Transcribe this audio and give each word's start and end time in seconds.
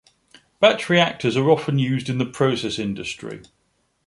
Batch 0.59 0.89
reactors 0.89 1.37
are 1.37 1.51
often 1.51 1.77
used 1.77 2.09
in 2.09 2.17
the 2.17 2.25
process 2.25 2.79
industry. 2.79 3.43